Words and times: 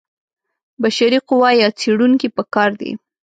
بشري 0.81 1.19
قوه 1.29 1.49
یا 1.61 1.69
څېړونکي 1.79 2.27
په 2.35 2.43
کار 2.53 2.69
دي. 2.81 2.91